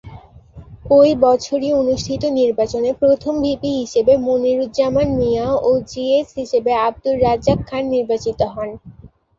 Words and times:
ঐ 0.91 0.99
বছরই 1.23 1.69
অনুষ্ঠিত 1.81 2.23
নির্বাচনে 2.39 2.89
প্রথম 3.01 3.33
ভিপি 3.43 3.71
হিসেবে 3.81 4.13
মনিরুজ্জামান 4.25 5.07
মিয়া 5.19 5.47
ও 5.61 5.79
জিএস 5.89 6.27
হিসেবে 6.39 6.71
আব্দুর 6.87 7.15
রাজ্জাক 7.25 7.59
খান 7.69 7.83
নির্বাচিত 7.95 8.39
হন। 8.53 8.69